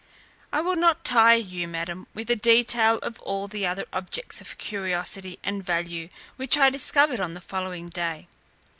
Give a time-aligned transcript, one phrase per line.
[0.51, 4.57] "I will not tire you, madam, with a detail of all the other objects of
[4.57, 8.27] curiosity and value which I discovered on the following day.